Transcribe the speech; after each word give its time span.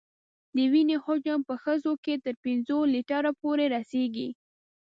د 0.55 0.57
وینې 0.71 0.97
حجم 1.05 1.39
په 1.49 1.55
ښځو 1.63 1.93
کې 2.03 2.13
تر 2.25 2.35
پنځو 2.43 2.77
لیترو 2.93 3.31
پورې 3.41 3.65
رسېږي. 3.75 4.29